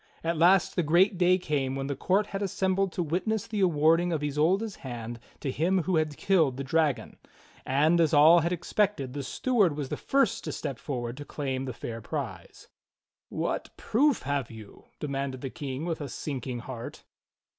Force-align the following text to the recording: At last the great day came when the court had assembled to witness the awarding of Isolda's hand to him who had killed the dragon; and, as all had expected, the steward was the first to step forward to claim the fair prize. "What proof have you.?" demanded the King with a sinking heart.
At 0.23 0.35
last 0.35 0.75
the 0.75 0.81
great 0.81 1.19
day 1.19 1.37
came 1.37 1.75
when 1.75 1.85
the 1.85 1.95
court 1.95 2.25
had 2.25 2.41
assembled 2.41 2.91
to 2.93 3.03
witness 3.03 3.45
the 3.45 3.59
awarding 3.59 4.11
of 4.11 4.23
Isolda's 4.23 4.77
hand 4.77 5.19
to 5.41 5.51
him 5.51 5.83
who 5.83 5.97
had 5.97 6.17
killed 6.17 6.57
the 6.57 6.63
dragon; 6.63 7.17
and, 7.67 8.01
as 8.01 8.11
all 8.11 8.39
had 8.39 8.51
expected, 8.51 9.13
the 9.13 9.21
steward 9.21 9.77
was 9.77 9.89
the 9.89 9.97
first 9.97 10.43
to 10.45 10.51
step 10.51 10.79
forward 10.79 11.17
to 11.17 11.23
claim 11.23 11.65
the 11.65 11.71
fair 11.71 12.01
prize. 12.01 12.67
"What 13.29 13.77
proof 13.77 14.23
have 14.23 14.49
you.?" 14.49 14.85
demanded 14.99 15.41
the 15.41 15.51
King 15.51 15.85
with 15.85 16.01
a 16.01 16.09
sinking 16.09 16.61
heart. 16.61 17.03